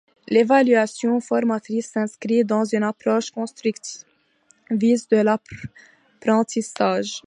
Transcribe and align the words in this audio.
L'évaluation 0.29 1.19
formatrice 1.19 1.91
s'inscrit 1.91 2.43
dans 2.43 2.65
une 2.65 2.81
approche 2.81 3.29
constructiviste 3.29 5.11
de 5.11 5.17
l'apprentissage. 5.21 7.19